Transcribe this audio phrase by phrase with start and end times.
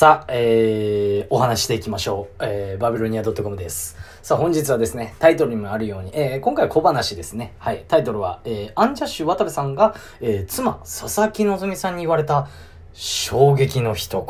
[0.00, 2.42] さあ、えー、お話していきましょう。
[2.42, 3.98] えー、バビロニア .com です。
[4.22, 7.52] さあ、本日はですね、タイトルにもあるように、えー、今回は小話ですね。
[7.58, 12.48] はい、タイトルは、えー、アンジャッシュ渡部さんが、えー、妻、佐々木希さんに言われた、
[12.94, 14.24] 衝撃の一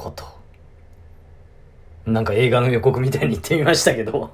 [2.07, 2.13] 言。
[2.13, 4.29] なんか映画の予告みたいに言ってみましたけど。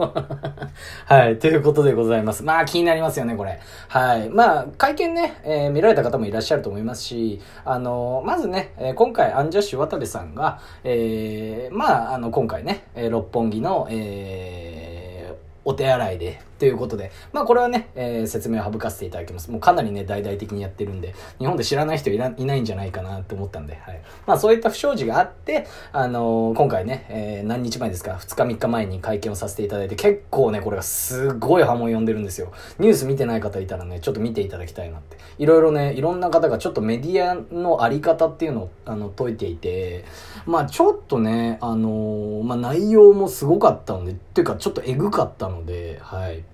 [1.08, 1.38] はい。
[1.38, 2.42] ということでございます。
[2.42, 3.60] まあ気になりますよね、これ。
[3.86, 4.28] はい。
[4.28, 15.36] まあ、会見ね、えー見られた方もいらっしゃると思いますし、あのまずね、えー今回、アンジャッシュ渡部さんが、えーまあ、あの、今回ね、えー六本木の、えー
[15.68, 19.50] お手洗いで、ということで、まあこれはね、えー説明を省かせていただきます。
[19.50, 24.02] もうかなりね、大々的にやってるんで、日本で知らない人いらいないんじゃないかなと思ったんで、はい。
[24.26, 32.52] まあそういった不祥事があって、あのー今回ね、えー何日前ですか、2日3日前に会見をさせていただいて、結構ね、これがすごい波紋呼んでるんですよ。
[32.78, 35.16] ニュース見てない方いたらね、ちょっと見ていただきたいなって。
[35.38, 40.04] いろいろね、いろんな方がちょっとメディアのあり方っていうのを、あの、解いていて、
[40.46, 46.44] まあちょっとね、あのまあ内容もすごかったので、っていうかちょっとエグかったので、はい。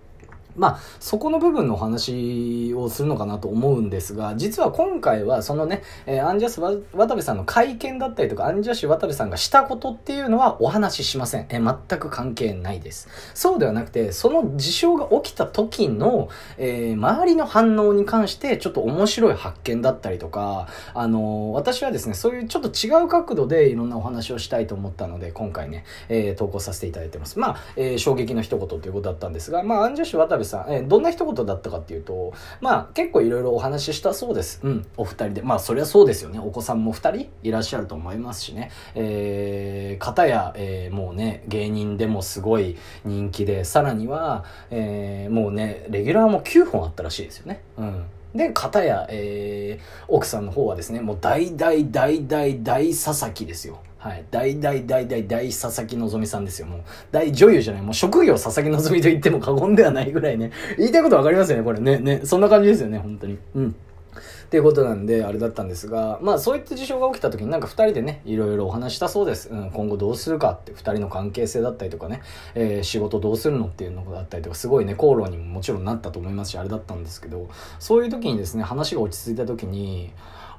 [0.57, 11.47] まあ、そこの部分のお話をするのかなと思うんですが、実は今回はそのね、えーアンジャッシュわ渡部さんの会見だったりとか、アンジャッシュ渡部さんがしたことっていうのはお話ししません。
[11.49, 13.09] えー全く関係ないです。
[13.35, 16.29] そうではなくて、その事象が起きた時の、
[16.59, 27.39] えー周りの反応に関してちょっと面白い発見だったりとか、あの私はですね、そういうちょっと違う角度でいろんなお話をしたいと思ったので、今回ね、え投稿させていただいてます。
[27.39, 34.61] まあ、え衝撃の一言ということだったんですが、まあ、アンジャッシュ渡部さん、えーどんな一言だったかっていうと、まあ、結構いろいろお話ししたそうです。
[34.63, 35.43] うん、お二人で。
[35.43, 36.39] まあ、そりゃそうですよね。
[36.39, 38.71] お子さんも二人いらっしゃると思いますしね。
[38.95, 47.63] えー、方や、えーもうね、芸人でもすごい人気で、さらには、えーもうね、レギュラーも9本あったらしいですよね。
[47.79, 48.05] うん。
[48.35, 53.81] で、片や、えー奥さんの方はですね、もう大大大大大佐々木ですよ。
[54.03, 54.25] はい。
[54.33, 56.67] 大大大大大佐々木希さんですよ。
[56.67, 56.81] もう、
[57.13, 57.83] 大女優じゃない。
[57.83, 60.51] もう職業佐々木希と言っても過言ではないぐらいね。
[60.77, 61.99] 言いたいことわかりますよね、これね。
[61.99, 62.21] ね。
[62.25, 63.39] そんな感じですよね、本当に。
[63.55, 63.69] うん。
[63.71, 69.51] っていうことなんで、あれだったんですが、まあそういった事象が起きた時になんか二人でね、いろいろお話したそうです。
[69.51, 72.23] うん、今後どうするかって、二人の関係性だったりとかね、
[72.57, 77.49] えー仕事どうするのっていうのだったりとか、すごいね、口論にももちろんなったと思いますし、あれだったんですけど、
[77.79, 80.11] そういう時にですね、話が落ち着いた時に、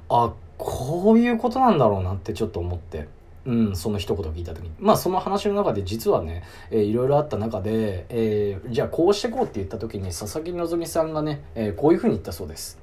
[0.07, 3.07] あ、こういうことなんだろうなってちょっと思って。
[3.45, 4.71] うん、その一言聞いた時に。
[4.79, 12.79] まあその話の中で実はね、えーいろいろあった中で、えーじゃあこうしてこうって言った時に佐々木希さんがね、えーこういうふうに言ったそうです。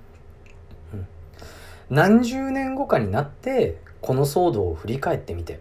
[0.93, 1.07] うん。
[1.89, 5.61] 何十年後かになってこの騒動を振り返ってみて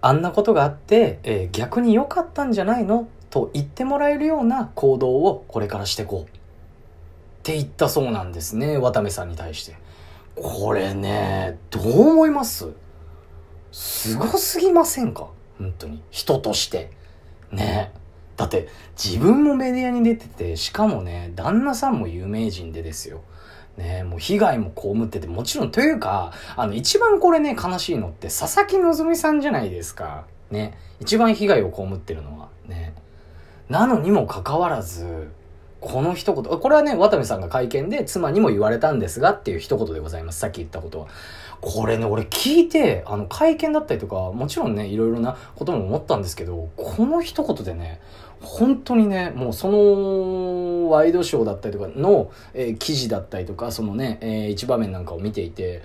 [0.00, 3.08] あんなことがあって、えー逆に良かったんじゃないの？
[3.28, 6.30] と言ってもらえるような行動をこれからしてこう。
[6.30, 9.76] って言ったそうなんですね渡部さんに対して。
[10.34, 12.72] これねどう思います？
[13.72, 15.28] すごすぎませんか？
[15.58, 16.90] 本当に人として
[17.50, 17.92] ね
[18.36, 18.68] だって
[19.02, 23.22] 自分もメディアに出ててしかもね旦那さんも有名人でですよ
[23.76, 30.26] ねもう被害も被ってて、もちろん、というか、あの、一番これね、悲しいのって、佐々木希さんじゃないですか。
[30.50, 30.76] ね。
[31.00, 32.50] 一番被害を被ってるのは。
[32.66, 32.92] ね。
[33.70, 35.30] なのにもかかわらず、
[35.82, 40.38] この一言、これはね、渡部さんが会見で妻にも言われたんですがっていう一言でございます。
[40.38, 41.08] さっき言ったことは。
[41.60, 48.00] これね、俺聞いて、あの、会見だったりとか、もちろんね、いろいろなことも思ったんですけど、この一言でね、
[48.40, 55.82] 本当にね、もうそのワイドショーだったりとかの、えー記事だったりとか、そのね、えー一場面なんかを見ていて、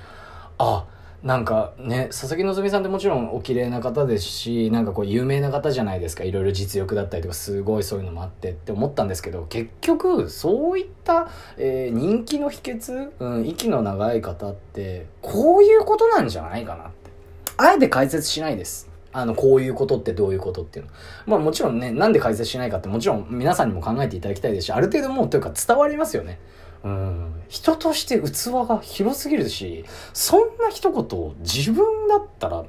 [0.60, 0.86] あ、
[1.24, 6.24] なんかね、佐々木希さんってもちろんお綺麗な方ですし、なんかこう有名な方じゃないですか。
[6.24, 17.12] いろいろ実力だったりとか、すごいそういうのもあってって思ったんですけど、結局、そういった、えー人気の秘訣、うん、息の長い方って、こういうことなんじゃないかなって。
[17.58, 18.88] あえて解説しないです。
[19.12, 20.92] あの、こういうことってどういうことっていうの。
[21.26, 26.38] まあもちろんね、なんで解説しないかってもちろん皆さんにも考えていただきたいですし、ある程度もうというか伝わりますよね。
[26.84, 27.34] うん。
[27.50, 32.66] 人として器が広すぎるし、そんな一言自分だったら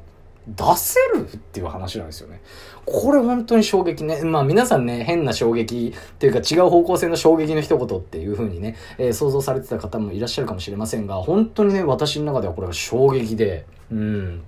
[0.48, 2.40] 出せるっていう話なんですよね。
[2.86, 4.22] これ本当に衝撃ね。
[4.22, 14.42] まあ皆さんね、変な衝撃っていうか違う方向性の衝撃の一言っていう風にね、えー想像されてた方もいらっしゃるかもしれませんが、本当にね、私の中ではこれが衝撃で、うん。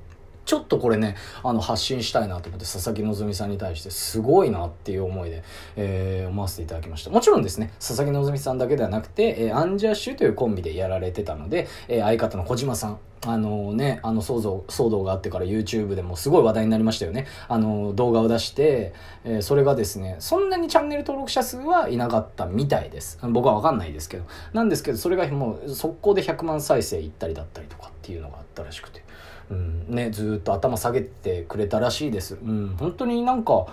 [0.50, 1.14] ちょっとこれね、
[1.44, 5.44] あの、発信したいなと思って、佐々木希さんに対して、すごいなっていう思いで、
[5.76, 7.10] えー思わせていただきました。
[7.10, 17.28] もちろんですね、佐々木希さんだけではなくて、えーアンジャッシュというコンビでやられてたので、えー相方の小島さん、あのね、あの騒動、騒動があってから YouTube でもすごい話題になりましたよね。
[17.46, 18.92] あの、動画を出して、
[19.22, 23.20] えーそれがですね、そんなにチャンネル登録者数はいなかったみたいです。
[23.22, 24.24] 僕はわかんないですけど。
[24.52, 29.04] なんですけど、それがもう速攻で100万再生いったりだったりとかっていうのがあったらしくて。
[29.50, 32.38] うん、ね、ずっと頭下げてくれたらしいです。
[32.42, 33.66] うん、本当になんか、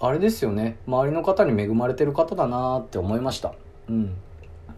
[0.00, 0.76] あれですよね。
[0.86, 3.54] 周りの方に恵まれてる方だなって思いました。
[3.88, 4.16] うん。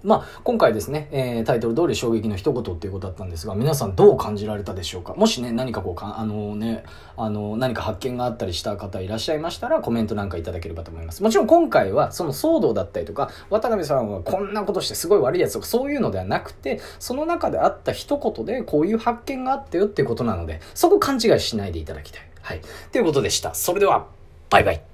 [0.03, 5.15] まあ、今回ですね、えータイトル通り衝撃の一言っていうことだったんですが、皆さんどう感じられたでしょうか？
[5.15, 6.85] もしね、何かこうか、あのね、
[7.17, 11.23] あの、何か発見があったりした方いらっしゃいましたら、コメントなんかいただければと思います。
[11.23, 22.23] もちろん今回は、その騒動だったりとか、渡辺さんはこんなことしてすごい悪いやつとか、そういうのではなくて、その中であった一言で、こういう発見があったよっていうことなので、そこ勘違いしないでいただきたい。
[22.43, 22.61] はい。
[22.93, 23.55] ということでした。
[23.55, 24.07] それでは、
[24.49, 24.90] バイバイ。